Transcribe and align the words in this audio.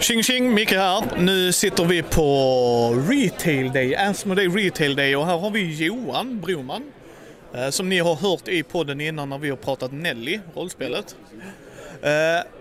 Tjing 0.00 0.22
tjing, 0.22 0.54
Micke 0.54 0.72
här. 0.72 1.04
Nu 1.18 1.52
sitter 1.52 1.84
vi 1.84 2.02
på 2.02 2.24
Retail 3.08 3.72
Day, 3.72 3.94
Asmodee 3.94 4.48
Retail 4.48 4.96
Day 4.96 5.16
och 5.16 5.26
här 5.26 5.38
har 5.38 5.50
vi 5.50 5.84
Johan 5.84 6.40
Broman. 6.40 6.92
Eh, 7.54 7.70
som 7.70 7.88
ni 7.88 7.98
har 7.98 8.14
hört 8.14 8.48
i 8.48 8.62
podden 8.62 9.00
innan 9.00 9.28
när 9.28 9.38
vi 9.38 9.50
har 9.50 9.56
pratat 9.56 9.92
Nelly, 9.92 10.40
rollspelet. 10.54 11.16
Eh, 12.02 12.10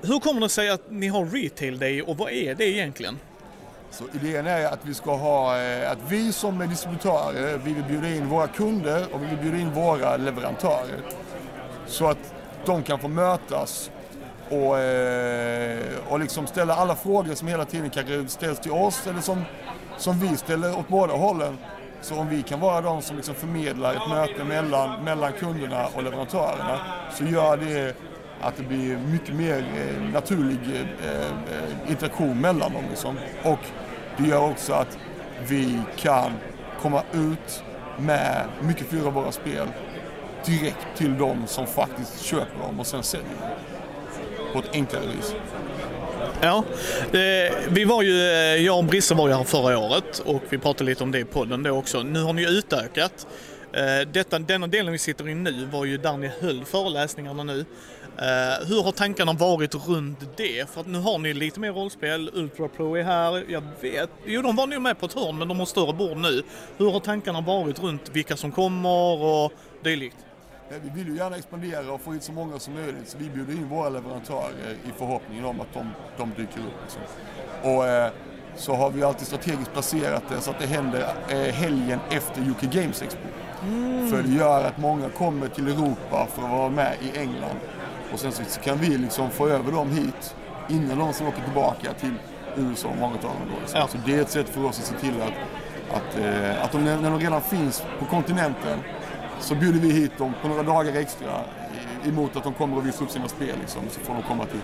hur 0.01 0.19
kommer 0.19 0.41
det 0.41 0.49
sig 0.49 0.69
att 0.69 0.91
ni 0.91 1.07
har 1.07 1.25
Retail 1.25 1.79
Day 1.79 2.01
och 2.01 2.17
vad 2.17 2.31
är 2.31 2.55
det 2.55 2.65
egentligen? 2.65 3.19
Så 3.91 4.03
idén 4.13 4.47
är 4.47 4.65
att 4.65 4.79
vi 4.83 4.93
ska 4.93 5.15
ha, 5.15 5.61
eh, 5.61 5.91
att 5.91 5.99
vi 6.09 6.33
som 6.33 6.61
är 6.61 6.67
distributörer, 6.67 7.59
vi 7.65 7.73
vill 7.73 7.83
bjuda 7.83 8.09
in 8.09 8.29
våra 8.29 8.47
kunder 8.47 9.05
och 9.11 9.23
vi 9.23 9.27
vill 9.27 9.37
bjuda 9.37 9.57
in 9.57 9.71
våra 9.71 10.17
leverantörer. 10.17 11.01
Så 11.87 12.07
att 12.07 12.33
de 12.65 12.83
kan 12.83 12.99
få 12.99 13.07
mötas 13.07 13.91
och, 14.49 14.79
eh, 14.79 15.79
och 16.09 16.19
liksom 16.19 16.47
ställa 16.47 16.75
alla 16.75 16.95
frågor 16.95 17.35
som 17.35 17.47
hela 17.47 17.65
tiden 17.65 17.89
kanske 17.89 18.27
ställs 18.27 18.59
till 18.59 18.71
oss 18.71 19.07
eller 19.07 19.21
som, 19.21 19.41
som 19.97 20.19
vi 20.19 20.37
ställer 20.37 20.79
åt 20.79 20.87
båda 20.87 21.13
hållen. 21.13 21.57
Så 22.01 22.15
om 22.15 22.29
vi 22.29 22.43
kan 22.43 22.59
vara 22.59 22.81
de 22.81 23.01
som 23.01 23.15
liksom 23.15 23.35
förmedlar 23.35 23.93
ett 23.93 24.09
möte 24.09 24.43
mellan, 24.43 25.03
mellan 25.03 25.31
kunderna 25.33 25.87
och 25.95 26.03
leverantörerna 26.03 26.79
så 27.17 27.23
gör 27.23 27.57
det 27.57 27.95
att 28.41 28.57
det 28.57 28.63
blir 28.63 28.97
mycket 28.97 29.35
mer 29.35 29.57
eh, 29.57 30.13
naturlig 30.13 30.59
eh, 31.05 31.91
interaktion 31.91 32.41
mellan 32.41 32.73
dem. 32.73 32.83
Liksom. 32.89 33.15
Och 33.43 33.59
det 34.17 34.27
gör 34.27 34.49
också 34.49 34.73
att 34.73 34.97
vi 35.47 35.81
kan 35.95 36.31
komma 36.81 37.03
ut 37.13 37.63
med 37.97 38.45
mycket 38.61 38.87
fler 38.87 39.05
av 39.05 39.13
våra 39.13 39.31
spel 39.31 39.67
direkt 40.45 40.87
till 40.95 41.17
de 41.17 41.47
som 41.47 41.67
faktiskt 41.67 42.21
köper 42.21 42.59
dem 42.59 42.79
och 42.79 42.87
sen 42.87 43.03
säljer 43.03 43.29
dem. 43.29 43.49
På 44.53 44.59
ett 44.59 44.69
enklare 44.73 45.03
vis. 45.17 45.35
Ja, 46.41 46.63
eh, 47.13 47.53
vi 47.69 47.83
var 47.83 48.01
ju, 48.01 48.21
eh, 48.21 48.65
jag 48.65 48.77
och 48.77 48.83
Brisse 48.83 49.15
var 49.15 49.27
ju 49.27 49.33
här 49.33 49.43
förra 49.43 49.77
året 49.77 50.19
och 50.25 50.41
vi 50.49 50.57
pratade 50.57 50.89
lite 50.89 51.03
om 51.03 51.11
det 51.11 51.19
i 51.19 51.25
podden 51.25 51.63
då 51.63 51.71
också. 51.71 52.03
Nu 52.03 52.21
har 52.21 52.33
ni 52.33 52.57
utökat. 52.57 53.27
Eh, 53.73 54.07
Detta, 54.11 54.39
denna 54.39 54.67
delen 54.67 54.91
vi 54.91 54.97
sitter 54.97 55.29
i 55.29 55.35
nu 55.35 55.65
var 55.71 55.85
ju 55.85 55.97
där 55.97 56.17
ni 56.17 56.31
höll 56.41 56.65
föreläsningarna 56.65 57.43
nu. 57.43 57.59
Eh, 58.17 58.67
Hur 58.67 58.83
har 58.83 58.91
tankarna 58.91 59.33
varit 59.33 59.75
runt 59.87 60.19
det? 60.37 60.69
För 60.69 60.81
att 60.81 60.87
nu 60.87 60.99
har 60.99 61.17
ni 61.17 61.33
lite 61.33 61.59
mer 61.59 61.71
rollspel, 61.71 62.31
Ultra 62.33 62.67
Pro 62.67 62.95
är 62.97 63.03
här, 63.03 63.43
jag 63.49 63.63
vet, 63.81 64.09
jo 64.25 64.41
de 64.41 64.55
var 64.55 64.67
nog 64.67 64.81
med 64.81 64.99
på 64.99 65.05
ett 65.05 65.13
hörn 65.13 65.37
men 65.37 65.47
de 65.47 65.59
har 65.59 65.65
större 65.65 65.93
bord 65.93 66.17
nu. 66.17 66.43
Hur 66.77 66.91
har 66.91 66.99
tankarna 66.99 67.41
varit 67.41 67.79
runt 67.83 68.09
vilka 68.13 68.37
som 68.37 68.51
kommer 68.51 69.21
och 69.23 69.51
dylikt? 69.83 70.17
Vi 70.69 70.89
vill 70.89 71.07
ju 71.07 71.15
gärna 71.17 71.35
expandera 71.35 71.91
och 71.93 72.01
få 72.01 72.11
hit 72.11 72.23
så 72.23 72.31
många 72.31 72.59
som 72.59 72.73
möjligt 72.73 73.07
så 73.07 73.17
vi 73.17 73.29
bjuder 73.29 73.53
in 73.53 73.69
våra 73.69 73.89
leverantörer 73.89 74.75
i 74.85 74.91
förhoppningen 74.97 75.45
om 75.45 75.61
att 75.61 75.73
de, 75.73 75.89
de 76.17 76.29
dyker 76.29 76.59
upp. 76.59 76.81
Liksom. 76.81 77.01
Och 77.63 77.87
eh, 77.87 78.11
så 78.55 78.73
har 78.73 78.89
vi 78.89 79.03
alltid 79.03 79.27
strategiskt 79.27 79.73
placerat 79.73 80.23
det 80.29 80.41
så 80.41 80.51
att 80.51 80.59
det 80.59 80.65
händer 80.65 81.13
eh, 81.29 81.37
helgen 81.37 81.99
efter 82.09 82.41
UK 82.41 82.61
Games 82.61 83.01
Expo. 83.01 83.27
För 84.09 84.23
det 84.23 84.35
gör 84.35 84.63
att 84.63 84.77
många 84.77 85.09
kommer 85.09 85.47
till 85.47 85.67
Europa 85.67 86.27
för 86.33 86.43
att 86.43 86.51
vara 86.51 86.69
med 86.69 86.95
i 87.01 87.17
England. 87.17 87.59
Och 88.13 88.19
sen 88.19 88.31
så 88.31 88.59
kan 88.61 88.77
vi 88.77 88.97
liksom 88.97 89.29
få 89.29 89.47
över 89.47 89.71
dem 89.71 89.91
hit 89.91 90.35
innan 90.69 90.97
de 90.99 91.13
som 91.13 91.27
åker 91.27 91.43
tillbaka 91.43 91.93
till 91.93 92.13
USA, 92.57 92.89
många 92.99 93.15
av 93.15 93.21
dem 93.21 93.31
då. 93.53 93.59
Liksom. 93.59 93.79
Ja. 93.79 93.87
Så 93.87 93.97
det 94.05 94.15
är 94.15 94.21
ett 94.21 94.29
sätt 94.29 94.49
för 94.49 94.65
oss 94.65 94.79
att 94.79 94.85
se 94.85 94.95
till 94.95 95.21
att, 95.21 95.33
att, 95.97 96.19
eh, 96.19 96.63
att 96.63 96.71
de, 96.71 96.83
när 96.83 97.09
de 97.11 97.19
redan 97.19 97.41
finns 97.41 97.83
på 97.99 98.05
kontinenten 98.05 98.79
så 99.39 99.55
bjuder 99.55 99.79
vi 99.79 99.91
hit 99.91 100.17
dem 100.17 100.33
på 100.41 100.47
några 100.47 100.63
dagar 100.63 100.95
extra 100.95 101.41
emot 102.07 102.35
att 102.35 102.43
de 102.43 102.53
kommer 102.53 102.77
och 102.77 102.87
visar 102.87 103.05
upp 103.05 103.11
sina 103.11 103.27
spel. 103.27 103.55
Liksom. 103.59 103.81
Så 103.89 103.99
får 103.99 104.13
de 104.13 104.23
komma 104.23 104.45
till 104.45 104.59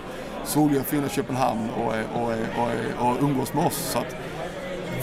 soliga 0.45 0.83
fina 0.83 1.09
Köpenhamn 1.09 1.69
och, 1.69 1.93
och, 2.21 2.31
och, 2.31 3.09
och 3.09 3.23
umgås 3.23 3.53
med 3.53 3.65
oss. 3.65 3.77
Så 3.77 3.99
att 3.99 4.15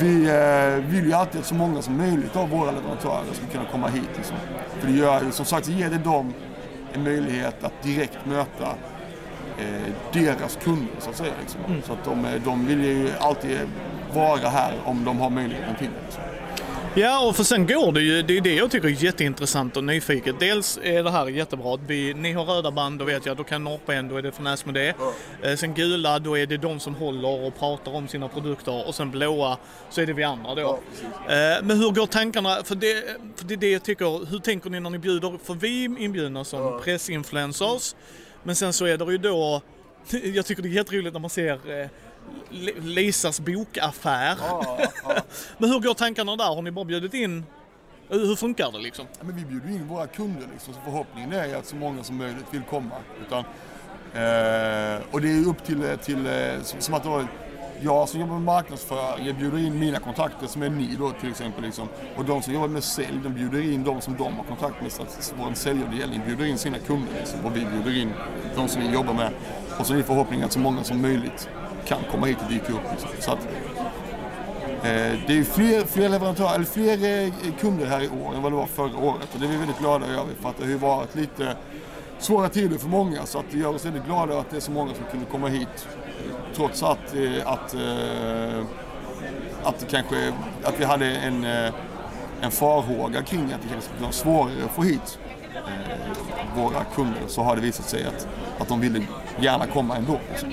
vi 0.00 0.28
eh, 0.28 0.90
vill 0.90 1.06
ju 1.06 1.12
alltid 1.12 1.40
att 1.40 1.46
så 1.46 1.54
många 1.54 1.82
som 1.82 1.96
möjligt 1.96 2.36
av 2.36 2.50
våra 2.50 2.70
leverantörer 2.70 3.32
ska 3.32 3.46
kunna 3.46 3.64
komma 3.72 3.88
hit. 3.88 4.10
Liksom. 4.16 4.36
För 4.78 4.88
det 4.88 4.94
gör, 4.94 5.30
som 5.30 5.46
sagt 5.46 5.68
ger 5.68 5.90
det 5.90 5.98
dem 5.98 6.34
en 6.92 7.04
möjlighet 7.04 7.64
att 7.64 7.82
direkt 7.82 8.18
möta 8.26 8.68
eh, 9.58 9.92
deras 10.12 10.58
kunder 10.64 10.94
så 10.98 11.10
att 11.10 11.16
säga. 11.16 11.32
Liksom. 11.40 11.60
Så 11.86 11.92
att 11.92 12.04
de, 12.04 12.26
de 12.44 12.66
vill 12.66 12.84
ju 12.84 13.10
alltid 13.20 13.58
vara 14.14 14.48
här 14.48 14.74
om 14.84 15.04
de 15.04 15.20
har 15.20 15.30
möjligheten 15.30 15.76
till 15.76 15.88
det. 15.88 16.04
Liksom. 16.04 16.22
Ja, 16.94 17.28
och 17.28 17.36
för 17.36 17.44
sen 17.44 17.66
går 17.66 17.92
det 17.92 18.00
ju, 18.00 18.22
det 18.22 18.36
är 18.36 18.40
det 18.40 18.54
jag 18.54 18.70
tycker 18.70 18.88
är 18.88 19.04
jätteintressant 19.04 19.76
och 19.76 19.84
nyfiket. 19.84 20.34
Dels 20.40 20.78
är 20.82 21.02
det 21.02 21.10
här 21.10 21.28
jättebra 21.28 21.74
att 21.74 21.80
vi, 21.86 22.14
ni 22.14 22.32
har 22.32 22.44
röda 22.44 22.70
band, 22.70 22.98
då 22.98 23.04
vet 23.04 23.26
jag, 23.26 23.36
då 23.36 23.44
kan 23.44 23.64
norrben, 23.64 24.08
då 24.08 24.16
är 24.16 24.22
det 24.22 24.32
från 24.32 24.46
Asmodee. 24.46 24.94
Eh, 25.42 25.56
Sen 25.56 25.74
gula, 25.74 26.18
då 26.18 26.38
är 26.38 26.46
det 26.46 26.56
de 26.56 26.80
som 26.80 26.94
håller 26.94 27.46
och 27.46 27.58
pratar 27.58 27.94
om 27.94 28.08
sina 28.08 28.28
produkter 28.28 28.88
och 28.88 28.94
sen 28.94 29.10
blåa 29.10 29.56
så 29.90 30.00
är 30.00 30.06
det 30.06 30.12
vi 30.12 30.22
andra 30.22 30.54
då. 30.54 30.70
Eh, 31.28 31.62
Men 31.62 31.70
hur 31.70 31.90
går 31.90 32.06
tankarna, 32.06 32.62
för 32.64 32.74
det, 32.74 33.04
för 33.36 33.44
det 33.44 33.54
är 33.54 33.58
det 33.58 33.70
jag 33.70 33.82
tycker, 33.84 34.30
hur 34.30 34.38
tänker 34.38 34.70
ni 34.70 34.80
när 34.80 34.90
ni 34.90 34.98
bjuder, 34.98 35.38
för 35.44 35.54
vi 35.54 35.84
är 35.84 35.98
inbjudna 36.00 36.44
som 36.44 36.80
pressinfluencers, 36.84 37.94
men 38.42 38.56
sen 38.56 38.72
så 38.72 38.84
är 38.86 38.96
det 38.98 39.12
ju 39.12 39.18
då, 39.18 39.60
jag 40.34 40.46
tycker 40.46 40.62
det 40.62 40.68
är 40.68 40.70
jätteroligt 40.70 41.12
när 41.12 41.20
man 41.20 41.30
ser 41.30 41.58
Li- 42.50 42.80
Lisas 42.80 43.40
bokaffär. 43.40 44.36
Men 45.58 45.70
hur 45.70 45.80
går 45.80 45.94
tankarna 45.94 46.36
där? 46.36 46.44
Har 46.54 46.62
ni 46.62 46.70
bara 46.70 46.84
bjudit 46.84 47.14
in? 47.14 47.44
Hur 48.08 48.36
funkar 48.36 48.72
det 48.72 48.78
liksom? 48.78 49.06
Ja, 49.18 49.24
men 49.24 49.36
vi 49.36 49.44
bjuder 49.44 49.68
in 49.68 49.88
våra 49.88 50.06
kunder 50.06 50.46
liksom, 50.52 50.74
så 50.74 50.80
förhoppningen 50.84 51.32
är 51.32 51.56
att 51.56 51.66
så 51.66 51.76
många 51.76 52.02
som 52.04 52.16
möjligt 52.16 52.44
vill 52.50 52.62
komma. 52.70 52.94
Utan, 53.26 53.38
eh, 54.14 55.00
och 55.10 55.20
det 55.20 55.28
är 55.32 55.48
upp 55.48 55.64
till, 55.64 55.98
till 56.02 56.26
eh, 56.26 56.62
som, 56.62 56.80
som 56.80 56.94
att 56.94 57.04
då, 57.04 57.24
jag 57.80 58.08
som 58.08 58.20
jobbar 58.20 58.34
med 58.34 58.42
marknadsföring, 58.42 59.26
jag 59.26 59.36
bjuder 59.36 59.58
in 59.58 59.78
mina 59.78 59.98
kontakter 59.98 60.46
som 60.46 60.62
är 60.62 60.70
ni 60.70 60.96
då 60.98 61.10
till 61.10 61.30
exempel. 61.30 61.62
Liksom. 61.64 61.88
Och 62.16 62.24
de 62.24 62.42
som 62.42 62.52
jobbar 62.54 62.68
med 62.68 62.84
sälj, 62.84 63.20
de 63.22 63.34
bjuder 63.34 63.72
in 63.72 63.84
de 63.84 64.00
som 64.00 64.16
de 64.16 64.36
har 64.36 64.44
kontakt 64.44 64.82
med. 64.82 64.92
Så 64.92 65.02
att 65.02 65.34
vår 65.38 65.54
säljavdelning 65.54 66.20
bjuder 66.26 66.44
in 66.44 66.58
sina 66.58 66.78
kunder 66.78 67.12
liksom, 67.18 67.44
och 67.44 67.56
vi 67.56 67.60
bjuder 67.64 68.00
in 68.00 68.12
de 68.56 68.68
som 68.68 68.82
vi 68.82 68.92
jobbar 68.92 69.14
med. 69.14 69.30
Och 69.78 69.86
så 69.86 69.94
är 69.94 70.02
förhoppningen 70.02 70.46
att 70.46 70.52
så 70.52 70.58
många 70.58 70.84
som 70.84 71.02
möjligt 71.02 71.48
kan 71.86 71.98
komma 72.10 72.26
hit 72.26 72.38
och 72.44 72.52
dyka 72.52 72.72
upp. 72.72 72.82
Liksom. 72.92 73.08
Så 73.20 73.32
att, 73.32 73.48
Eh, 74.84 75.18
Det 75.26 75.32
är 75.32 75.36
ju 75.36 75.44
fler, 75.44 75.84
fler 75.84 76.08
leverantörer, 76.08 76.54
eller 76.54 76.64
fler 76.64 77.24
eh, 77.26 77.32
kunder 77.60 77.86
här 77.86 78.00
i 78.00 78.08
år 78.08 78.34
än 78.34 78.42
vad 78.42 78.52
det 78.52 78.56
var 78.56 78.66
förra 78.66 78.98
året 78.98 79.28
och 79.34 79.40
det 79.40 79.46
är 79.46 79.50
vi 79.50 79.56
väldigt 79.56 79.78
glada 79.78 80.06
över 80.06 80.34
för 80.40 80.48
att 80.48 80.56
det 80.56 80.64
har 80.64 80.70
ju 80.70 80.76
varit 80.76 81.14
lite 81.14 81.56
svåra 82.18 82.48
tider 82.48 82.78
för 82.78 82.88
många 82.88 83.26
så 83.26 83.38
att 83.38 83.44
det 83.50 83.58
gör 83.58 83.74
oss 83.74 83.84
väldigt 83.84 84.04
glada 84.04 84.38
att 84.38 84.50
det 84.50 84.56
är 84.56 84.60
så 84.60 84.70
många 84.70 84.94
som 84.94 85.04
kunde 85.10 85.26
komma 85.26 85.48
hit 85.48 85.88
trots 86.54 86.82
att, 86.82 87.14
eh, 87.14 87.48
att, 87.48 87.74
eh, 87.74 88.64
att, 89.64 89.78
det 89.78 89.86
kanske, 89.90 90.32
att 90.62 90.80
vi 90.80 90.84
hade 90.84 91.06
en, 91.06 91.44
eh, 91.44 91.72
en 92.40 92.50
farhåga 92.50 93.22
kring 93.22 93.44
att 93.52 93.62
det 93.62 93.68
kanske 93.68 93.88
skulle 93.88 94.02
vara 94.02 94.12
svårare 94.12 94.64
att 94.64 94.70
få 94.70 94.82
hit 94.82 95.18
eh, 95.54 96.62
våra 96.62 96.84
kunder 96.94 97.22
så 97.26 97.42
har 97.42 97.56
det 97.56 97.62
visat 97.62 97.88
sig 97.88 98.04
att, 98.04 98.28
att 98.58 98.68
de 98.68 98.80
ville 98.80 99.06
gärna 99.40 99.66
komma 99.66 99.96
ändå. 99.96 100.20
Liksom. 100.30 100.52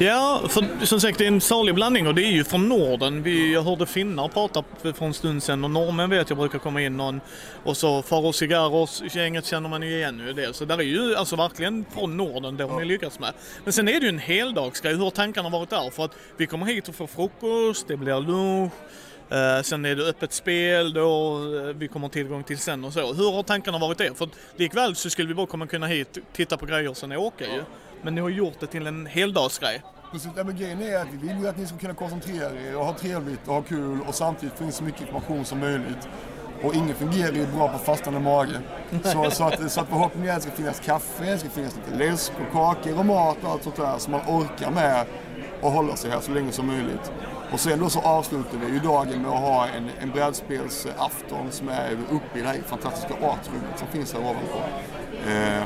Ja, 0.00 0.42
för 0.48 0.86
som 0.86 1.00
sagt 1.00 1.18
det 1.18 1.24
är 1.24 1.28
en 1.28 1.40
salig 1.40 1.74
blandning 1.74 2.06
och 2.06 2.14
det 2.14 2.22
är 2.22 2.30
ju 2.30 2.44
från 2.44 2.68
Norden. 2.68 3.22
Vi, 3.22 3.54
jag 3.54 3.62
hörde 3.62 3.86
finnar 3.86 4.28
prata 4.28 4.64
för 4.82 5.04
en 5.04 5.14
stund 5.14 5.42
sedan 5.42 5.64
och 5.64 5.70
norrmän 5.70 6.10
vet 6.10 6.28
jag 6.30 6.38
brukar 6.38 6.58
komma 6.58 6.82
in 6.82 6.96
någon. 6.96 7.20
Och 7.64 7.76
så 7.76 8.02
Faro 8.02 8.32
Cigarros 8.32 9.02
gänget 9.10 9.46
känner 9.46 9.68
man 9.68 9.82
ju 9.82 9.96
igen 9.96 10.16
nu 10.16 10.32
det. 10.32 10.56
Så 10.56 10.64
där 10.64 10.78
är 10.78 10.82
ju 10.82 11.16
alltså 11.16 11.36
verkligen 11.36 11.84
från 11.94 12.16
Norden 12.16 12.56
det 12.56 12.64
har 12.64 12.80
ni 12.80 12.84
lyckats 12.84 13.18
med. 13.18 13.32
Men 13.64 13.72
sen 13.72 13.88
är 13.88 14.00
det 14.00 14.06
ju 14.06 14.08
en 14.08 14.18
heldagsgrej. 14.18 14.94
Hur 14.94 15.04
har 15.04 15.10
tankarna 15.10 15.48
varit 15.48 15.70
där? 15.70 15.90
För 15.90 16.04
att 16.04 16.12
vi 16.36 16.46
kommer 16.46 16.66
hit 16.66 16.88
och 16.88 16.94
får 16.94 17.06
frukost, 17.06 17.88
det 17.88 17.96
blir 17.96 18.20
lunch. 18.20 18.72
Eh, 19.30 19.62
sen 19.62 19.84
är 19.84 19.96
det 19.96 20.08
öppet 20.08 20.32
spel 20.32 20.92
då 20.92 21.36
eh, 21.56 21.62
vi 21.62 21.88
kommer 21.88 22.08
tillgång 22.08 22.44
till 22.44 22.58
sen 22.58 22.84
och 22.84 22.92
så. 22.92 23.12
Hur 23.12 23.32
har 23.32 23.42
tankarna 23.42 23.78
varit 23.78 23.98
det? 23.98 24.14
För 24.14 24.28
likväl 24.56 24.96
så 24.96 25.10
skulle 25.10 25.28
vi 25.28 25.34
bara 25.34 25.46
komma 25.46 25.66
kunna 25.66 25.86
hit, 25.86 26.18
titta 26.32 26.56
på 26.56 26.66
grejer 26.66 26.88
och 26.88 26.96
sen 26.96 27.12
åka 27.12 27.44
ju. 27.44 27.62
Men 28.02 28.14
ni 28.14 28.20
har 28.20 28.28
gjort 28.28 28.60
det 28.60 28.66
till 28.66 28.86
en 28.86 29.06
heldagsgrej. 29.06 29.82
Precis, 30.12 30.30
men 30.34 30.56
grejen 30.56 30.82
är 30.82 30.96
att 30.96 31.08
vi 31.12 31.28
vill 31.28 31.38
ju 31.38 31.48
att 31.48 31.58
ni 31.58 31.66
ska 31.66 31.78
kunna 31.78 31.94
koncentrera 31.94 32.60
er 32.60 32.76
och 32.76 32.84
ha 32.84 32.94
trevligt 32.94 33.48
och 33.48 33.54
ha 33.54 33.62
kul 33.62 34.00
och 34.08 34.14
samtidigt 34.14 34.54
få 34.58 34.64
in 34.64 34.72
så 34.72 34.84
mycket 34.84 35.00
information 35.00 35.44
som 35.44 35.58
möjligt. 35.58 36.08
Och 36.62 36.74
ingen 36.74 36.94
fungerar 36.94 37.32
ju 37.32 37.46
bra 37.46 37.68
på 37.68 37.78
fastande 37.78 38.20
mage. 38.20 38.60
Så, 39.02 39.30
så, 39.30 39.44
att, 39.44 39.72
så 39.72 39.80
att 39.80 39.88
förhoppningen 39.88 40.30
är 40.30 40.36
att 40.36 40.42
det 40.42 40.48
ska 40.48 40.56
finnas 40.56 40.80
kaffe, 40.80 41.24
det 41.24 41.38
ska 41.38 41.48
finnas 41.48 41.76
lite 41.76 41.98
läsk 41.98 42.32
och 42.46 42.52
kakor 42.52 42.98
och 42.98 43.06
mat 43.06 43.36
och 43.42 43.50
allt 43.50 43.62
sånt 43.62 43.76
där 43.76 43.98
som 43.98 44.12
man 44.12 44.20
orkar 44.20 44.70
med 44.70 45.06
och 45.60 45.70
hålla 45.70 45.96
sig 45.96 46.10
här 46.10 46.20
så 46.20 46.32
länge 46.32 46.52
som 46.52 46.66
möjligt. 46.66 47.12
Och 47.52 47.60
sen 47.60 47.78
då 47.78 47.90
så 47.90 48.00
avslutar 48.00 48.58
vi 48.58 48.72
ju 48.72 48.78
dagen 48.78 49.22
med 49.22 49.30
att 49.30 49.40
ha 49.40 49.66
en, 49.66 49.90
en 50.00 50.10
brädspelsafton 50.10 51.46
som 51.50 51.68
är 51.68 51.92
uppe 52.10 52.38
i 52.38 52.42
det 52.42 52.48
här 52.48 52.60
fantastiska 52.66 53.14
artrummet 53.14 53.78
som 53.78 53.88
finns 53.88 54.12
här 54.12 54.20
ovanpå. 54.20 54.58
Eh, 55.26 55.62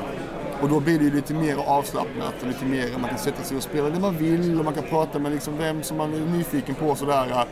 och 0.63 0.69
då 0.69 0.79
blir 0.79 0.99
det 0.99 1.03
ju 1.03 1.11
lite 1.11 1.33
mer 1.33 1.55
avslappnat 1.55 2.33
och 2.41 2.47
lite 2.47 2.65
mer 2.65 2.97
man 2.97 3.09
kan 3.09 3.19
sätta 3.19 3.43
sig 3.43 3.57
och 3.57 3.63
spela 3.63 3.89
det 3.89 3.99
man 3.99 4.17
vill 4.17 4.59
och 4.59 4.65
man 4.65 4.73
kan 4.73 4.83
prata 4.83 5.19
med 5.19 5.31
liksom 5.31 5.57
vem 5.57 5.83
som 5.83 5.97
man 5.97 6.13
är 6.13 6.19
nyfiken 6.19 6.75
på 6.75 6.85
och 6.85 6.97
sådär. 6.97 7.45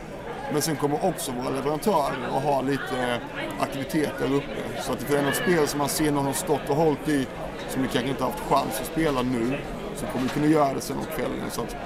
Men 0.52 0.62
sen 0.62 0.76
kommer 0.76 1.04
också 1.04 1.32
våra 1.32 1.50
leverantörer 1.54 2.36
att 2.36 2.42
ha 2.42 2.62
lite 2.62 3.20
aktiviteter 3.60 4.28
där 4.28 4.36
uppe. 4.36 4.82
Så 4.82 4.92
att 4.92 5.08
det 5.08 5.16
är 5.16 5.22
något 5.22 5.34
spel 5.34 5.68
som 5.68 5.78
man 5.78 5.88
ser 5.88 6.12
någon 6.12 6.24
har 6.24 6.32
stått 6.32 6.70
och 6.70 6.76
hållit 6.76 7.08
i 7.08 7.26
som 7.68 7.82
vi 7.82 7.88
kanske 7.88 8.10
inte 8.10 8.22
har 8.24 8.30
haft 8.30 8.44
chans 8.50 8.80
att 8.80 8.86
spela 8.86 9.22
nu 9.22 9.58
så 9.96 10.06
kommer 10.06 10.24
vi 10.24 10.28
kunna 10.28 10.46
göra 10.46 10.74
det 10.74 10.80
sen 10.80 10.96
om 10.96 11.04
kvällen. 11.16 11.50
Så 11.50 11.60
att 11.60 11.76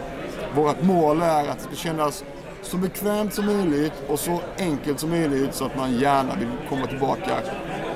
vårt 0.55 0.83
mål 0.83 1.23
är 1.23 1.49
att 1.49 1.59
det 1.59 1.65
ska 1.65 1.75
kännas 1.75 2.25
så 2.63 2.77
bekvämt 2.77 3.35
som 3.35 3.47
möjligt 3.47 3.93
och 4.09 4.19
så 4.19 4.41
enkelt 4.59 5.01
som 5.01 5.11
möjligt 5.11 5.55
så 5.55 5.65
att 5.65 5.77
man 5.77 5.99
gärna 5.99 6.35
vill 6.35 6.49
komma 6.69 6.87
tillbaka 6.87 7.39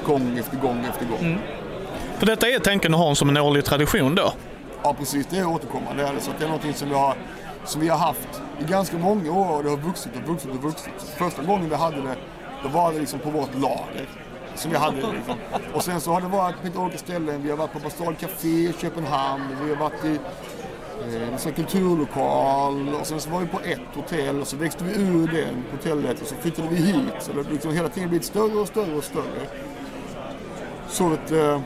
gång 0.06 0.38
efter 0.38 0.56
gång 0.56 0.84
efter 0.84 1.06
gång. 1.06 1.18
Mm. 1.20 1.59
För 2.20 2.26
detta 2.26 2.48
är 2.48 2.58
tanken 2.58 2.94
att 2.94 3.00
ha 3.00 3.14
som 3.14 3.28
en 3.28 3.36
årlig 3.36 3.64
tradition 3.64 4.14
då? 4.14 4.32
Ja 4.82 4.94
precis, 4.98 5.26
det 5.30 5.38
är 5.38 5.46
återkommande. 5.46 6.10
Så 6.20 6.30
det 6.38 6.44
är 6.44 6.48
någonting 6.48 6.74
som 6.74 6.88
vi, 6.88 6.94
har, 6.94 7.14
som 7.64 7.80
vi 7.80 7.88
har 7.88 7.98
haft 7.98 8.42
i 8.60 8.64
ganska 8.64 8.98
många 8.98 9.32
år 9.32 9.56
och 9.56 9.64
det 9.64 9.70
har 9.70 9.76
vuxit 9.76 10.12
och 10.16 10.28
vuxit 10.28 10.50
och 10.50 10.62
vuxit. 10.62 10.92
Första 11.16 11.42
gången 11.42 11.68
vi 11.68 11.74
hade 11.74 11.96
det, 11.96 12.16
då 12.62 12.68
var 12.68 12.92
det 12.92 12.98
liksom 12.98 13.18
på 13.20 13.30
vårt 13.30 13.54
lager. 13.54 14.08
Som 14.54 14.70
vi 14.70 14.76
hade 14.76 14.96
liksom. 14.96 15.34
Och 15.74 15.84
sen 15.84 16.00
så 16.00 16.12
har 16.12 16.20
det 16.20 16.28
varit 16.28 16.60
på 16.60 16.66
lite 16.66 16.78
olika 16.78 16.98
ställen. 16.98 17.42
Vi 17.42 17.50
har 17.50 17.56
varit 17.56 17.72
på 17.72 17.78
Bastard 17.78 18.18
Café 18.18 18.48
i 18.48 18.74
Köpenhamn. 18.80 19.44
Vi 19.64 19.70
har 19.70 19.76
varit 19.76 20.04
i 20.04 20.18
eh, 21.14 21.46
en 21.46 21.52
kulturlokal 21.52 22.94
och 23.00 23.06
sen 23.06 23.20
så 23.20 23.30
var 23.30 23.40
vi 23.40 23.46
på 23.46 23.60
ett 23.60 23.94
hotell 23.94 24.40
och 24.40 24.46
så 24.46 24.56
växte 24.56 24.84
vi 24.84 25.02
ur 25.02 25.26
det 25.26 25.48
hotellet 25.72 26.22
och 26.22 26.26
så 26.26 26.34
flyttade 26.34 26.68
vi 26.68 26.76
hit. 26.76 27.14
Så 27.20 27.32
det 27.32 27.42
har 27.42 27.52
liksom 27.52 27.72
hela 27.72 27.88
tiden 27.88 28.08
blivit 28.08 28.26
större 28.26 28.58
och 28.58 28.68
större 28.68 28.94
och 28.94 29.04
större. 29.04 29.46
Så 30.88 31.12
att, 31.12 31.30
eh, 31.32 31.60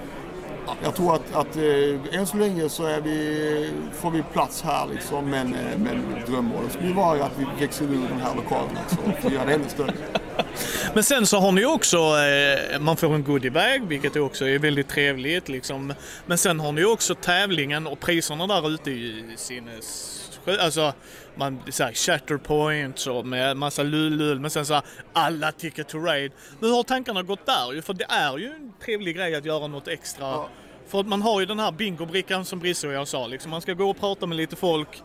jag 0.82 0.96
tror 0.96 1.14
att, 1.14 1.34
att 1.34 1.56
äh, 1.56 2.18
än 2.18 2.26
så 2.26 2.36
länge 2.36 2.68
så 2.68 2.86
är 2.86 3.00
vi, 3.00 3.70
får 3.92 4.10
vi 4.10 4.22
plats 4.32 4.62
här 4.62 4.86
liksom, 4.86 5.30
men, 5.30 5.54
äh, 5.54 5.78
men 5.78 6.24
drömmålet 6.26 6.72
skulle 6.72 6.88
ju 6.88 6.94
vara 6.94 7.24
att 7.24 7.38
vi 7.38 7.46
växer 7.60 7.84
ur 7.84 8.08
de 8.08 8.20
här 8.20 8.34
lokalerna 8.34 8.80
och 9.04 9.22
får 9.22 9.30
det 9.30 9.52
ännu 9.52 9.68
större. 9.68 9.94
Men 10.94 11.04
sen 11.04 11.26
så 11.26 11.38
har 11.40 11.52
ni 11.52 11.64
också, 11.64 11.96
eh, 11.96 12.80
man 12.80 12.96
får 12.96 13.14
en 13.14 13.24
goodiebag 13.24 13.86
vilket 13.88 14.16
också 14.16 14.48
är 14.48 14.58
väldigt 14.58 14.88
trevligt 14.88 15.48
liksom. 15.48 15.94
Men 16.26 16.38
sen 16.38 16.60
har 16.60 16.72
ni 16.72 16.84
också 16.84 17.14
tävlingen 17.14 17.86
och 17.86 18.00
priserna 18.00 18.46
där 18.46 18.70
ute 18.70 18.90
i 18.90 19.24
sinnes... 19.36 20.20
Alltså, 20.46 20.92
man 21.34 21.62
säger 21.70 21.92
Shatterpoint 21.92 23.06
och 23.06 23.26
med 23.26 23.56
massa 23.56 23.82
lulul 23.82 24.40
men 24.40 24.50
sen 24.50 24.66
så 24.66 24.74
här, 24.74 24.82
alla 25.12 25.52
Ticket 25.52 25.88
to 25.88 25.98
Raid. 25.98 26.32
Men 26.60 26.68
hur 26.68 26.76
har 26.76 26.82
tankarna 26.82 27.22
gått 27.22 27.46
där? 27.46 27.82
För 27.82 27.94
det 27.94 28.04
är 28.04 28.38
ju 28.38 28.46
en 28.46 28.72
trevlig 28.84 29.16
grej 29.16 29.34
att 29.34 29.44
göra 29.44 29.66
något 29.66 29.88
extra. 29.88 30.24
Ja. 30.24 30.48
För 30.86 31.00
att 31.00 31.06
man 31.06 31.22
har 31.22 31.40
ju 31.40 31.46
den 31.46 31.58
här 31.58 31.72
bingobrickan 31.72 32.44
som 32.44 32.58
Brisse 32.58 32.86
och 32.86 32.92
jag 32.92 33.08
sa, 33.08 33.26
liksom. 33.26 33.50
man 33.50 33.60
ska 33.60 33.74
gå 33.74 33.90
och 33.90 34.00
prata 34.00 34.26
med 34.26 34.36
lite 34.36 34.56
folk. 34.56 35.02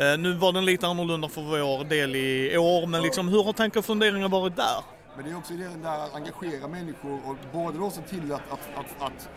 Uh, 0.00 0.18
nu 0.18 0.32
var 0.32 0.52
den 0.52 0.64
lite 0.64 0.86
annorlunda 0.86 1.28
för 1.28 1.42
vår 1.42 1.84
del 1.84 2.16
i 2.16 2.58
år, 2.58 2.86
men 2.86 3.02
liksom, 3.02 3.28
hur 3.28 3.42
har 3.42 3.52
tankar 3.52 3.80
och 3.80 3.86
funderingar 3.86 4.28
varit 4.28 4.56
där? 4.56 4.84
Men 5.16 5.24
det 5.24 5.30
är 5.30 5.36
också 5.38 5.54
det 5.54 5.68
där 5.82 6.04
att 6.04 6.14
engagera 6.14 6.68
människor 6.68 7.20
och 7.26 7.36
både 7.52 7.78
då 7.78 7.90
se 7.90 8.02
till 8.02 8.32
att, 8.32 8.52
att, 8.52 8.68
att, 8.76 9.02
att 9.02 9.28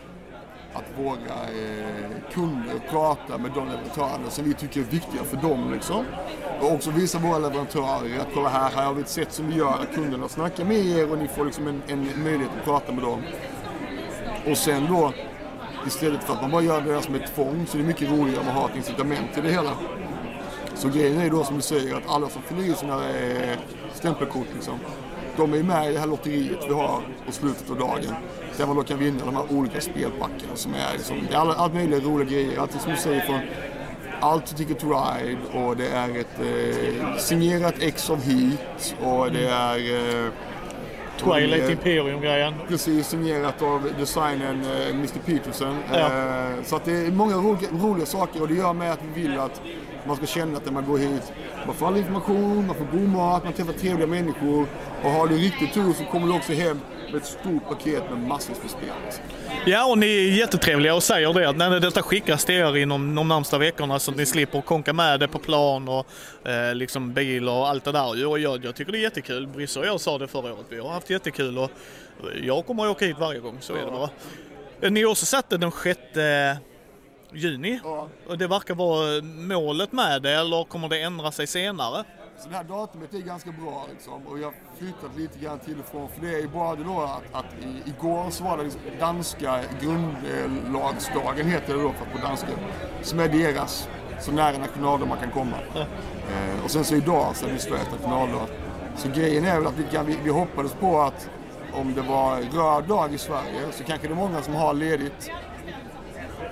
att 0.74 1.04
våra 1.04 1.42
eh, 1.48 2.32
kunder 2.32 2.78
pratar 2.90 3.38
med 3.38 3.50
de 3.54 3.68
leverantörerna 3.68 4.30
som 4.30 4.44
vi 4.44 4.54
tycker 4.54 4.80
är 4.80 4.84
viktiga 4.84 5.24
för 5.24 5.36
dem. 5.36 5.72
Liksom. 5.72 6.04
Och 6.60 6.72
också 6.72 6.90
visa 6.90 7.18
våra 7.18 7.38
leverantörer 7.38 8.20
att 8.20 8.28
kolla 8.34 8.48
här, 8.48 8.70
här 8.70 8.86
har 8.86 8.94
vi 8.94 9.00
ett 9.00 9.08
sätt 9.08 9.32
som 9.32 9.46
vi 9.46 9.56
gör 9.56 9.72
att 9.72 9.94
kunderna 9.94 10.28
snackar 10.28 10.64
med 10.64 10.86
er 10.86 11.12
och 11.12 11.18
ni 11.18 11.28
får 11.28 11.44
liksom 11.44 11.66
en, 11.66 11.82
en 11.86 12.22
möjlighet 12.24 12.52
att 12.58 12.64
prata 12.64 12.92
med 12.92 13.04
dem. 13.04 13.22
Och 14.50 14.56
sen 14.56 14.86
då, 14.88 15.12
istället 15.86 16.24
för 16.24 16.34
att 16.34 16.42
man 16.42 16.50
bara 16.50 16.62
gör 16.62 16.80
det 16.80 17.02
som 17.02 17.14
ett 17.14 17.34
tvång 17.34 17.66
så 17.68 17.76
är 17.76 17.82
det 17.82 17.88
mycket 17.88 18.10
roligare 18.10 18.40
om 18.40 18.46
man 18.46 18.54
har 18.54 18.68
ett 18.68 18.76
incitament 18.76 19.34
till 19.34 19.42
det 19.42 19.50
hela. 19.50 19.70
Så 20.74 20.88
grejen 20.88 21.20
är 21.20 21.30
då 21.30 21.44
som 21.44 21.56
du 21.56 21.62
säger 21.62 21.96
att 21.96 22.08
alla 22.08 22.28
som 22.28 22.42
fyller 22.42 22.62
i 22.62 22.74
sina 22.74 23.10
eh, 23.10 23.58
stämpelkort 23.94 24.46
liksom, 24.54 24.78
de 25.36 25.54
är 25.54 25.62
med 25.62 25.90
i 25.90 25.92
det 25.92 26.00
här 26.00 26.06
lotteriet 26.06 26.58
vi 26.68 26.74
har 26.74 27.02
på 27.26 27.32
slutet 27.32 27.70
av 27.70 27.78
dagen. 27.78 28.14
Där 28.56 28.66
man 28.66 28.76
då 28.76 28.82
kan 28.82 28.98
vinna 28.98 29.24
de 29.24 29.36
här 29.36 29.52
olika 29.52 29.80
spelpackarna 29.80 30.54
som 30.54 30.74
är 30.74 30.92
liksom, 30.92 31.16
det 31.28 31.34
är 31.34 31.38
alla, 31.38 31.54
allt 31.54 31.74
möjliga 31.74 32.00
roliga 32.00 32.30
grejer. 32.30 32.60
Allt 32.60 32.72
som 32.72 32.90
du 32.90 32.96
säger 32.96 33.20
från 33.20 33.40
allt 34.20 34.56
Ticket 34.56 34.78
to 34.78 34.86
Ride 34.86 35.38
och 35.52 35.76
det 35.76 35.88
är 35.88 36.18
ett 36.18 36.40
eh, 36.40 37.16
signerat 37.16 37.74
X 37.80 38.10
of 38.10 38.24
Heat 38.24 38.94
och 39.02 39.32
det 39.32 39.48
är 39.48 39.78
eh, 40.24 40.32
Twilight 41.18 41.70
Imperium-grejen. 41.70 42.54
Precis, 42.68 43.08
signerat 43.08 43.62
av 43.62 43.90
designen 43.98 44.64
eh, 44.64 44.88
Mr 44.88 45.18
Peterson. 45.26 45.76
Ja. 45.92 45.98
Eh, 45.98 46.62
så 46.64 46.76
att 46.76 46.84
det 46.84 46.92
är 46.92 47.10
många 47.10 47.34
roliga, 47.34 47.70
roliga 47.72 48.06
saker 48.06 48.42
och 48.42 48.48
det 48.48 48.54
gör 48.54 48.72
med 48.72 48.92
att 48.92 49.00
vi 49.14 49.22
vill 49.22 49.38
att 49.38 49.60
man 50.06 50.16
ska 50.16 50.26
känna 50.26 50.56
att 50.56 50.64
när 50.64 50.72
man 50.72 50.84
går 50.86 50.98
hit, 50.98 51.32
man 51.66 51.74
får 51.74 51.86
all 51.86 51.96
information, 51.96 52.66
man 52.66 52.76
får 52.76 52.98
god 52.98 53.08
mat, 53.08 53.44
man 53.44 53.52
träffar 53.52 53.72
trevliga 53.72 54.06
människor 54.06 54.66
och 55.04 55.10
har 55.10 55.26
du 55.26 55.36
riktigt 55.36 55.74
tur 55.74 55.92
så 55.92 56.04
kommer 56.04 56.26
du 56.26 56.32
också 56.34 56.52
hem 56.52 56.80
ett 57.16 57.26
stort 57.26 57.68
paket 57.68 58.10
med 58.10 58.18
massor 58.18 58.54
med 58.62 58.70
spel. 58.70 59.20
Ja, 59.66 59.90
och 59.90 59.98
ni 59.98 60.06
är 60.06 60.32
jättetrevliga 60.38 60.94
och 60.94 61.02
säger 61.02 61.32
det 61.32 61.48
att 61.48 61.56
när 61.56 61.80
detta 61.80 62.02
skickas 62.02 62.44
till 62.44 62.54
er 62.54 62.76
inom 62.76 63.14
de 63.14 63.28
närmsta 63.28 63.58
veckorna 63.58 63.98
så 63.98 64.10
att 64.10 64.16
ni 64.16 64.26
slipper 64.26 64.60
konka 64.60 64.92
med 64.92 65.20
det 65.20 65.28
på 65.28 65.38
plan 65.38 65.88
och 65.88 66.06
eh, 66.48 66.74
liksom 66.74 67.12
bil 67.12 67.48
och 67.48 67.68
allt 67.68 67.84
det 67.84 67.92
där. 67.92 68.26
Och 68.26 68.38
jag, 68.38 68.64
jag 68.64 68.74
tycker 68.74 68.92
det 68.92 68.98
är 68.98 69.02
jättekul. 69.02 69.46
Brisse 69.46 69.80
och 69.80 69.86
jag 69.86 70.00
sa 70.00 70.18
det 70.18 70.28
förra 70.28 70.54
året. 70.54 70.66
Vi 70.68 70.78
har 70.78 70.88
haft 70.88 71.10
jättekul 71.10 71.58
och 71.58 71.70
jag 72.42 72.66
kommer 72.66 72.84
att 72.84 72.90
åka 72.90 73.06
hit 73.06 73.16
varje 73.18 73.40
gång, 73.40 73.56
så 73.60 73.74
är 73.74 73.84
det 73.84 73.90
bara. 73.90 74.10
Ni 74.90 75.02
har 75.02 75.10
också 75.10 75.26
satt 75.26 75.50
den 75.50 75.70
sjätte 75.70 76.56
juni. 77.32 77.80
Ja. 77.84 78.08
Och 78.28 78.38
det 78.38 78.46
verkar 78.46 78.74
vara 78.74 79.22
målet 79.22 79.92
med 79.92 80.22
det, 80.22 80.30
eller 80.30 80.64
kommer 80.64 80.88
det 80.88 81.00
ändra 81.00 81.32
sig 81.32 81.46
senare? 81.46 82.04
Så 82.38 82.48
det 82.48 82.56
här 82.56 82.64
datumet 82.64 83.14
är 83.14 83.18
ganska 83.18 83.52
bra 83.52 83.86
liksom. 83.90 84.26
Och 84.26 84.38
jag 84.38 84.46
har 84.46 84.54
flyttat 84.78 85.16
lite 85.16 85.38
grann 85.38 85.58
till 85.58 85.80
och 85.80 85.86
från. 85.86 86.08
För 86.08 86.20
det 86.20 86.34
är 86.34 86.40
ju 86.40 86.48
bara 86.48 86.76
det 86.76 86.84
då 86.84 87.00
att, 87.00 87.22
att 87.32 87.64
i, 87.64 87.90
igår 87.90 88.30
så 88.30 88.44
var 88.44 88.56
det 88.56 88.62
liksom 88.62 88.80
danska 89.00 89.60
grundlagsdagen 89.80 91.46
heter 91.46 91.74
det 91.74 91.82
då 91.82 91.92
för 91.92 92.04
på 92.04 92.26
danska. 92.26 92.48
Som 93.02 93.20
är 93.20 93.28
deras. 93.28 93.88
Så 94.20 94.32
nära 94.32 94.58
nationaldag 94.58 95.06
man 95.06 95.18
kan 95.18 95.30
komma. 95.30 95.56
Eh, 95.76 96.64
och 96.64 96.70
sen 96.70 96.84
så 96.84 96.94
idag 96.94 97.36
så 97.36 97.46
är 97.46 97.52
det 97.52 97.58
Sveriges 97.58 97.90
nationaldag. 97.90 98.46
Så 98.96 99.08
grejen 99.08 99.44
är 99.44 99.58
väl 99.58 99.66
att 99.66 99.78
vi, 99.78 99.84
kan, 99.84 100.06
vi, 100.06 100.18
vi 100.24 100.30
hoppades 100.30 100.72
på 100.72 101.00
att 101.00 101.30
om 101.72 101.94
det 101.94 102.02
var 102.02 102.36
röd 102.36 102.84
dag 102.88 103.14
i 103.14 103.18
Sverige 103.18 103.72
så 103.72 103.84
kanske 103.84 104.08
det 104.08 104.14
är 104.14 104.16
många 104.16 104.42
som 104.42 104.54
har 104.54 104.74
ledigt 104.74 105.30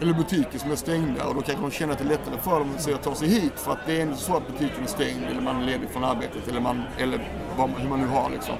eller 0.02 0.14
butiker 0.14 0.58
som 0.58 0.70
är 0.70 0.76
stängda 0.76 1.26
och 1.26 1.34
då 1.34 1.40
kanske 1.40 1.62
de 1.62 1.70
känner 1.70 1.92
att 1.92 1.98
det 1.98 2.04
är 2.04 2.08
lättare 2.08 2.38
för 2.38 2.58
dem 2.58 2.94
att 2.94 3.02
ta 3.02 3.14
sig 3.14 3.28
hit 3.28 3.52
för 3.56 3.72
att 3.72 3.86
det 3.86 3.96
är 3.96 4.02
inte 4.02 4.16
så 4.16 4.36
att 4.36 4.46
butiken 4.46 4.82
är 4.82 4.88
stängd 4.88 5.24
eller 5.30 5.40
man 5.40 5.62
är 5.62 5.66
ledig 5.66 5.90
från 5.90 6.04
arbetet 6.04 6.48
eller, 6.48 6.60
man, 6.60 6.82
eller 6.98 7.28
vad, 7.56 7.70
hur 7.70 7.88
man 7.88 8.00
nu 8.00 8.06
har 8.06 8.30
liksom. 8.30 8.54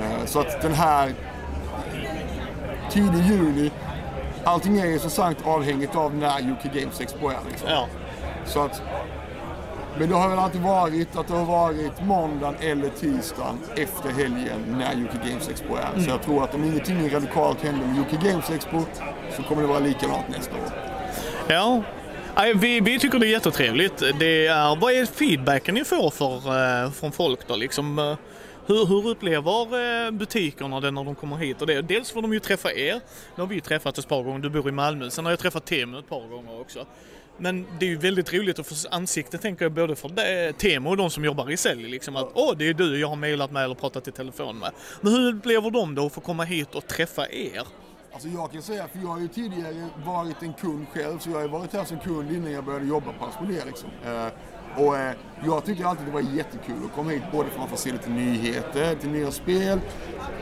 Eh, 0.00 0.26
så 0.26 0.40
att 0.40 0.62
den 0.62 0.72
här 0.72 1.14
tidig 2.90 3.24
juni, 3.28 3.70
allting 4.44 4.78
är 4.78 4.86
ju 4.86 4.98
som 4.98 5.10
sagt 5.10 5.46
avhängigt 5.46 5.96
av 5.96 6.14
när 6.14 6.40
UK 6.40 6.62
Games 6.74 7.00
Expo 7.00 7.28
är. 7.28 7.38
Liksom. 7.50 7.68
Ja. 7.70 7.86
Så 8.44 8.60
att 8.60 8.82
men 9.98 10.08
det 10.08 10.14
har 10.14 10.28
väl 10.28 10.38
alltid 10.38 10.60
varit 10.60 11.16
att 11.16 11.28
det 11.28 11.34
har 11.34 11.44
varit 11.44 12.02
måndagen 12.02 12.54
eller 12.60 12.88
tisdagen 12.88 13.58
efter 13.76 14.08
helgen 14.08 14.60
när 14.78 15.04
UK 15.04 15.28
Games 15.28 15.48
Expo 15.48 15.74
är. 15.74 15.88
Mm. 15.92 16.04
Så 16.04 16.10
jag 16.10 16.22
tror 16.22 16.44
att 16.44 16.54
om 16.54 16.64
ingenting 16.64 17.10
radikalt 17.10 17.60
händer 17.60 17.86
med 17.86 18.00
UK 18.00 18.22
Games 18.22 18.50
Expo 18.50 18.82
så 19.36 19.42
kommer 19.42 19.62
det 19.62 19.68
vara 19.68 19.78
likadant 19.78 20.28
nästa 20.28 20.54
år. 20.54 20.70
Ja, 21.48 21.82
vi, 22.54 22.80
vi 22.80 22.98
tycker 22.98 23.18
det 23.18 23.26
är 23.26 23.30
jättetrevligt. 23.30 24.02
Det 24.18 24.46
är, 24.46 24.76
vad 24.80 24.92
är 24.92 25.06
feedbacken 25.06 25.74
ni 25.74 25.84
får 25.84 26.10
för, 26.10 26.36
eh, 26.84 26.90
från 26.90 27.12
folk 27.12 27.48
då? 27.48 27.56
Liksom, 27.56 27.98
eh, 27.98 28.16
hur, 28.66 28.86
hur 28.86 29.08
upplever 29.08 30.06
eh, 30.06 30.10
butikerna 30.10 30.80
det 30.80 30.90
när 30.90 31.04
de 31.04 31.14
kommer 31.14 31.36
hit? 31.36 31.60
Och 31.60 31.66
det, 31.66 31.82
dels 31.82 32.10
får 32.10 32.22
de 32.22 32.32
ju 32.32 32.40
träffa 32.40 32.72
er. 32.72 33.00
Nu 33.34 33.42
har 33.42 33.46
vi 33.46 33.60
träffat 33.60 33.98
ett 33.98 34.08
par 34.08 34.22
gånger, 34.22 34.38
du 34.38 34.50
bor 34.50 34.68
i 34.68 34.72
Malmö. 34.72 35.10
Sen 35.10 35.24
har 35.24 35.32
jag 35.32 35.38
träffat 35.38 35.64
Temu 35.64 35.98
ett 35.98 36.08
par 36.08 36.28
gånger 36.28 36.60
också. 36.60 36.86
Men 37.38 37.66
det 37.78 37.86
är 37.86 37.90
ju 37.90 37.96
väldigt 37.96 38.32
roligt 38.32 38.58
att 38.58 38.66
få 38.66 38.74
ansikte 38.90 39.38
tänker 39.38 39.64
jag 39.64 39.72
både 39.72 39.96
för 39.96 40.08
det, 40.08 40.52
Temo 40.52 40.90
och 40.90 40.96
de 40.96 41.10
som 41.10 41.24
jobbar 41.24 41.50
i 41.50 41.56
sälj. 41.56 41.88
Liksom 41.88 42.16
att 42.16 42.30
åh, 42.34 42.56
det 42.56 42.68
är 42.68 42.74
du 42.74 43.00
jag 43.00 43.08
har 43.08 43.16
mejlat 43.16 43.50
med 43.50 43.64
eller 43.64 43.74
pratat 43.74 44.08
i 44.08 44.12
telefon 44.12 44.58
med. 44.58 44.70
Men 45.00 45.12
hur 45.12 45.34
upplever 45.34 45.70
de 45.70 45.94
då 45.94 46.06
att 46.06 46.12
få 46.12 46.20
komma 46.20 46.44
hit 46.44 46.74
och 46.74 46.86
träffa 46.86 47.28
er? 47.30 47.62
Alltså 48.12 48.28
jag 48.28 48.52
kan 48.52 48.62
säga, 48.62 48.88
för 48.88 48.98
jag 48.98 49.08
har 49.08 49.20
ju 49.20 49.28
tidigare 49.28 49.88
varit 50.06 50.42
en 50.42 50.52
kund 50.52 50.86
själv, 50.92 51.18
så 51.18 51.30
jag 51.30 51.36
har 51.36 51.42
ju 51.42 51.48
varit 51.48 51.72
här 51.72 51.84
som 51.84 51.98
kund 51.98 52.32
innan 52.32 52.52
jag 52.52 52.64
började 52.64 52.86
jobba 52.86 53.12
på 53.12 53.24
Asmodee 53.24 53.64
liksom. 53.66 53.88
Eh, 54.04 54.28
och 54.84 54.96
eh, 54.96 55.12
jag 55.44 55.64
tyckte 55.64 55.86
alltid 55.86 56.06
det 56.06 56.12
var 56.12 56.20
jättekul 56.20 56.74
att 56.84 56.94
komma 56.94 57.10
hit, 57.10 57.22
både 57.32 57.50
för 57.50 57.62
att 57.62 57.70
få 57.70 57.76
se 57.76 57.92
lite 57.92 58.10
nyheter 58.10 58.94
till 58.94 59.10
nya 59.10 59.30
spel, 59.30 59.80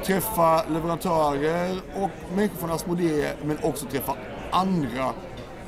träffa 0.05 0.65
leverantörer 0.69 1.81
och 1.97 2.11
människor 2.37 2.57
från 2.57 2.71
Asmodee, 2.71 3.37
men 3.45 3.59
också 3.63 3.87
träffa 3.87 4.17
andra 4.51 5.13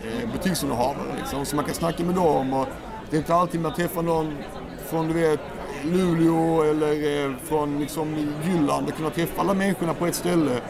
eh, 0.07 0.33
butiksinnehavare 0.33 1.17
liksom, 1.19 1.45
så 1.45 1.57
man 1.57 1.65
kan 1.65 1.75
snacka 1.75 2.05
med 2.05 2.15
dem. 2.15 2.53
Och 2.53 2.67
det 3.11 3.17
är 3.17 3.19
inte 3.19 3.35
alltid 3.35 3.61
man 3.61 3.75
träffar 3.75 4.03
någon 4.03 4.35
från 4.91 5.09
du 5.09 5.15
vet, 5.15 5.41
Luleå 5.85 6.63
eller 6.63 7.25
eh, 7.25 7.37
från 7.45 7.79
liksom, 7.79 8.17
Jylland 8.45 8.89
och 8.89 8.97
kunna 8.97 9.11
träffa 9.11 9.41
alla 9.41 9.55
människorna 9.55 9.95
på 9.95 10.07
ett 10.07 10.15
ställe 10.15 10.61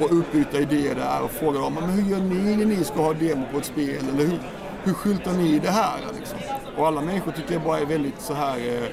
och 0.00 0.08
utbyta 0.12 0.58
idéer 0.58 0.94
där 0.94 1.22
och 1.22 1.30
fråga 1.30 1.60
dem 1.60 1.74
men 1.74 1.90
hur 1.90 2.10
gör 2.10 2.20
ni 2.20 2.56
när 2.56 2.66
ni 2.66 2.84
ska 2.84 3.02
ha 3.02 3.12
demo 3.12 3.44
på 3.52 3.58
ett 3.58 3.64
spel 3.64 4.04
eller 4.14 4.24
hur, 4.24 4.38
hur 4.84 4.92
skyltar 4.92 5.32
ni 5.32 5.58
det 5.58 5.70
här? 5.70 5.98
Liksom? 6.18 6.38
Och 6.76 6.86
alla 6.86 7.00
människor 7.00 7.32
tycker 7.32 7.52
jag 7.52 7.62
bara 7.62 7.78
är 7.78 7.86
väldigt 7.86 8.20
så 8.20 8.34
här 8.34 8.56
eh, 8.58 8.88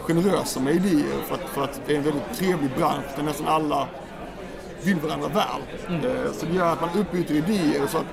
generösa 0.00 0.60
med 0.60 0.74
idéer 0.74 1.22
för 1.26 1.34
att, 1.34 1.40
för 1.40 1.64
att 1.64 1.80
det 1.86 1.92
är 1.92 1.96
en 1.96 2.02
väldigt 2.02 2.34
trevlig 2.34 2.70
bransch 2.76 3.06
där 3.16 3.22
nästan 3.22 3.48
alla 3.48 3.88
vill 4.82 4.96
varandra 4.96 5.28
väl. 5.28 5.62
Mm. 5.88 6.00
Eh, 6.04 6.32
så 6.32 6.46
det 6.46 6.54
gör 6.54 6.72
att 6.72 6.80
man 6.80 6.90
utbyter 6.98 7.34
idéer. 7.34 7.86
Så 7.86 7.98
att, 7.98 8.06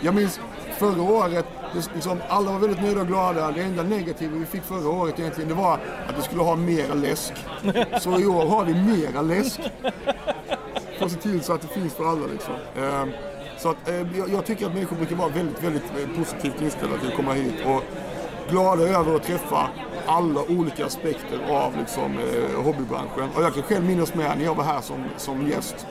jag 0.00 0.14
minns 0.14 0.40
förra 0.78 1.02
året 1.02 1.46
liksom, 1.94 2.18
alla 2.28 2.50
var 2.50 2.58
väldigt 2.58 2.82
nöjda 2.82 3.00
och 3.00 3.06
glada. 3.06 3.50
Det 3.50 3.62
enda 3.62 3.82
negativa 3.82 4.36
vi 4.36 4.46
fick 4.46 4.62
förra 4.62 4.88
året 4.88 5.18
egentligen 5.18 5.48
det 5.48 5.54
var 5.54 5.74
att 6.08 6.18
vi 6.18 6.22
skulle 6.22 6.42
ha 6.42 6.56
mera 6.56 6.94
läsk. 6.94 7.32
Så 8.00 8.20
i 8.20 8.26
år 8.26 8.46
har 8.46 8.64
vi 8.64 8.74
mera 8.74 9.22
läsk. 9.22 9.60
För 10.98 11.06
att 11.06 11.12
se 11.12 11.18
till 11.18 11.42
så 11.42 11.52
att 11.52 11.60
det 11.60 11.68
finns 11.68 11.94
för 11.94 12.04
alla 12.04 12.26
liksom. 12.26 12.54
Ehm, 12.76 13.10
så 13.58 13.70
att, 13.70 13.88
eh, 13.88 14.06
jag, 14.32 14.46
tycker 14.46 14.66
att 14.66 14.74
människor 14.74 14.96
brukar 14.96 15.16
vara 15.16 15.28
väldigt, 15.28 15.64
väldigt 15.64 15.82
eh, 15.82 16.18
positivt 16.18 16.62
inställda 16.62 16.98
till 16.98 17.08
att 17.08 17.16
komma 17.16 17.32
hit. 17.32 17.54
Och 17.66 17.82
glada 18.50 18.82
över 18.82 19.16
att 19.16 19.22
träffa 19.22 19.68
alla 20.06 20.40
olika 20.48 20.86
aspekter 20.86 21.38
av 21.50 21.76
liksom, 21.78 22.18
eh, 22.18 22.62
hobbybranschen. 22.64 23.28
Och 23.36 23.42
jag 23.42 23.54
kan 23.54 23.62
själv 23.62 23.84
minnas 23.84 24.14
med 24.14 24.38
när 24.38 24.44
jag 24.44 24.54
var 24.54 24.64
här 24.64 24.80
som, 24.80 25.04
som 25.16 25.46
gäst. 25.46 25.86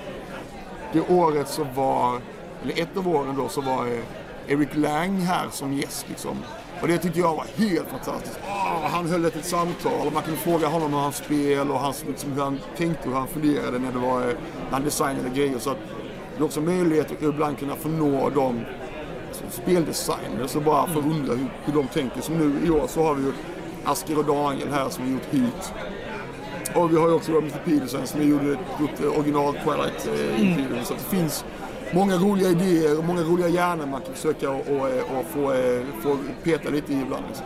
Det 0.93 1.09
året 1.09 1.47
så 1.47 1.63
var, 1.75 2.19
eller 2.63 2.81
ett 2.81 2.97
av 2.97 3.07
åren 3.07 3.35
då, 3.37 3.47
så 3.47 3.61
var 3.61 3.87
eh, 3.87 4.53
Eric 4.53 4.69
Lang 4.75 5.19
här 5.19 5.47
som 5.51 5.73
gäst. 5.73 6.05
Liksom. 6.09 6.37
Och 6.81 6.87
det 6.87 6.97
tyckte 6.97 7.19
jag 7.19 7.35
var 7.35 7.45
helt 7.55 7.89
fantastiskt. 7.89 8.39
Oh, 8.47 8.87
han 8.91 9.09
höll 9.09 9.25
ett 9.25 9.45
samtal 9.45 10.07
och 10.07 10.13
man 10.13 10.23
kunde 10.23 10.39
fråga 10.39 10.67
honom 10.67 10.93
om 10.93 10.99
hans 10.99 11.17
spel 11.17 11.71
och 11.71 11.79
hans, 11.79 12.03
liksom, 12.07 12.31
hur 12.31 12.41
han 12.41 12.59
tänkte 12.77 13.03
och 13.03 13.13
hur 13.13 13.19
han 13.19 13.27
funderade 13.27 13.79
när, 13.79 13.91
det 13.91 13.99
var, 13.99 14.21
eh, 14.21 14.27
när 14.65 14.71
han 14.71 14.83
designade 14.83 15.29
grejer. 15.35 15.59
Så 15.59 15.69
att 15.69 15.77
det 16.37 16.41
är 16.41 16.45
också 16.45 16.61
möjlighet 16.61 17.11
att 17.11 17.21
ibland 17.21 17.59
kunna 17.59 17.75
få 17.75 17.89
nå 17.89 18.29
de 18.29 18.65
speldesigners 19.49 20.55
och 20.55 20.61
bara 20.61 20.87
få 20.87 20.99
undra 20.99 21.33
hur, 21.33 21.47
hur 21.65 21.73
de 21.73 21.87
tänker. 21.87 22.21
Som 22.21 22.35
nu 22.35 22.67
i 22.67 22.69
år 22.69 22.87
så 22.87 23.03
har 23.03 23.15
vi 23.15 23.23
ju 23.23 23.33
Asker 23.85 24.17
och 24.17 24.25
Daniel 24.25 24.69
här 24.71 24.89
som 24.89 25.03
har 25.03 25.11
gjort 25.11 25.25
Heat. 25.31 25.73
Och 26.75 26.93
vi 26.93 26.97
har 26.97 27.07
ju 27.07 27.13
också 27.13 27.31
Mr 27.31 27.61
Peterson 27.65 28.07
som 28.07 28.29
gjort, 28.29 28.41
gjort 28.79 29.15
original 29.17 29.53
Twilight 29.53 30.07
eh, 30.07 30.41
mm. 30.41 30.85
Så 30.85 30.93
det 30.93 31.17
finns 31.17 31.45
många 31.93 32.15
roliga 32.15 32.49
idéer 32.49 32.97
och 32.97 33.03
många 33.03 33.21
roliga 33.21 33.47
hjärnor 33.47 33.85
man 33.85 34.01
kan 34.01 34.13
försöka 34.13 34.49
och, 34.49 34.67
och, 34.67 34.87
och 35.17 35.25
få, 35.33 35.53
eh, 35.53 35.81
få 36.03 36.17
peta 36.43 36.69
lite 36.69 36.93
i 36.93 37.01
ibland. 37.01 37.23
Liksom. 37.27 37.45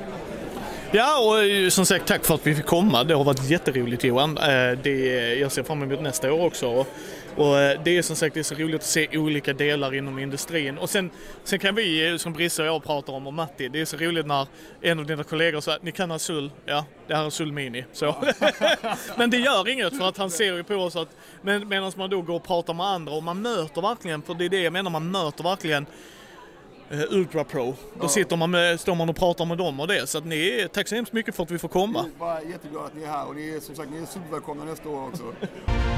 Ja, 0.95 1.19
och 1.19 1.43
eh, 1.43 1.69
som 1.69 1.85
sagt 1.85 2.07
tack 2.07 2.25
för 2.25 2.35
att 2.35 2.47
vi 2.47 2.55
fick 2.55 2.65
komma. 2.65 3.03
Det 3.03 3.13
har 3.13 3.23
varit 3.23 3.49
jätteroligt 3.49 4.03
Johan. 4.03 4.37
Eh, 4.37 4.43
det, 4.83 5.17
eh, 5.17 5.33
jag 5.41 5.51
ser 5.51 5.63
fram 5.63 5.83
emot 5.83 6.01
nästa 6.01 6.33
år 6.33 6.45
också. 6.45 6.67
Och 7.35 7.55
det 7.83 7.97
är 7.97 8.01
som 8.01 8.15
sagt 8.15 8.33
det 8.33 8.39
är 8.39 8.43
så 8.43 8.55
roligt 8.55 8.75
att 8.75 8.83
se 8.83 9.17
olika 9.17 9.53
delar 9.53 9.95
inom 9.95 10.19
industrin. 10.19 10.77
Och 10.77 10.89
sen, 10.89 11.09
sen 11.43 11.59
kan 11.59 11.75
vi, 11.75 12.15
som 12.19 12.33
Brisse 12.33 12.61
och 12.61 12.67
jag 12.67 12.83
pratar 12.83 13.13
om 13.13 13.27
och 13.27 13.33
Matti, 13.33 13.67
det 13.67 13.81
är 13.81 13.85
så 13.85 13.97
roligt 13.97 14.25
när 14.25 14.47
en 14.81 14.99
av 14.99 15.05
dina 15.05 15.23
kollegor 15.23 15.61
säger 15.61 15.79
ni 15.81 15.91
kan 15.91 16.11
ha 16.11 16.19
ja 16.65 16.85
det 17.07 17.15
här 17.15 17.25
är 17.25 17.29
Sull 17.29 17.51
Mini. 17.51 17.85
Så. 17.93 18.15
men 19.17 19.29
det 19.29 19.37
gör 19.37 19.69
inget 19.69 19.97
för 19.97 20.09
att 20.09 20.17
han 20.17 20.29
ser 20.29 20.55
ju 20.55 20.63
på 20.63 20.75
oss 20.75 20.95
att 20.95 21.09
men, 21.41 21.67
medan 21.67 21.91
man 21.95 22.09
då 22.09 22.21
går 22.21 22.35
och 22.35 22.47
pratar 22.47 22.73
med 22.73 22.85
andra 22.85 23.13
och 23.13 23.23
man 23.23 23.41
möter 23.41 23.81
verkligen, 23.81 24.21
för 24.21 24.33
det 24.33 24.45
är 24.45 24.49
det 24.49 24.61
jag 24.61 24.73
menar, 24.73 24.91
man 24.91 25.11
möter 25.11 25.43
verkligen 25.43 25.85
Ultra 27.09 27.43
Pro. 27.43 27.65
Då 27.65 27.75
ja. 28.01 28.07
sitter 28.07 28.37
man 28.37 28.51
med, 28.51 28.79
står 28.79 28.95
man 28.95 29.09
och 29.09 29.15
pratar 29.15 29.45
med 29.45 29.57
dem 29.57 29.79
och 29.79 29.87
det. 29.87 30.07
Så 30.07 30.17
att 30.17 30.25
ni, 30.25 30.67
tack 30.73 30.87
så 30.87 30.95
hemskt 30.95 31.13
mycket 31.13 31.35
för 31.35 31.43
att 31.43 31.51
vi 31.51 31.59
får 31.59 31.67
komma. 31.67 32.03
Vi 32.03 32.15
är 32.15 32.19
bara 32.19 32.43
jätteglada 32.43 32.85
att 32.85 32.95
ni 32.95 33.03
är 33.03 33.07
här 33.07 33.27
och 33.27 33.35
ni 33.35 33.49
är 33.49 33.59
som 33.59 33.75
sagt 33.75 33.91
ni 33.91 33.97
är 33.97 34.05
supervälkomna 34.05 34.65
nästa 34.65 34.89
år 34.89 35.07
också. 35.07 35.23